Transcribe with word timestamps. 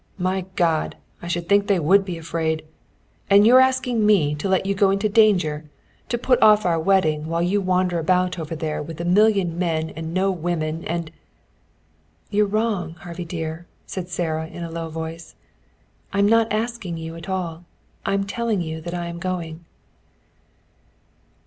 My 0.17 0.45
God, 0.55 0.95
I 1.21 1.27
should 1.27 1.47
think 1.47 1.67
they 1.67 1.77
would 1.77 2.03
be 2.03 2.17
afraid! 2.17 2.65
And 3.29 3.45
you're 3.45 3.59
asking 3.59 4.03
me 4.03 4.33
to 4.33 4.49
let 4.49 4.65
you 4.65 4.73
go 4.73 4.89
into 4.89 5.07
danger, 5.07 5.65
to 6.09 6.17
put 6.17 6.41
off 6.41 6.65
our 6.65 6.79
wedding 6.79 7.27
while 7.27 7.43
you 7.43 7.61
wander 7.61 7.99
about 7.99 8.39
over 8.39 8.55
there 8.55 8.81
with 8.81 8.99
a 8.99 9.05
million 9.05 9.59
men 9.59 9.91
and 9.91 10.11
no 10.11 10.31
women 10.31 10.83
and" 10.85 11.11
"You're 12.31 12.47
wrong, 12.47 12.95
Harvey 13.01 13.25
dear," 13.25 13.67
said 13.85 14.09
Sara 14.09 14.45
Lee 14.47 14.55
in 14.55 14.63
a 14.63 14.71
low 14.71 14.89
voice. 14.89 15.35
"I 16.11 16.17
am 16.17 16.25
not 16.27 16.51
asking 16.51 16.97
you 16.97 17.15
at 17.15 17.29
all. 17.29 17.65
I 18.03 18.15
am 18.15 18.23
telling 18.23 18.61
you 18.63 18.81
that 18.81 18.95
I 18.95 19.05
am 19.05 19.19
going." 19.19 19.65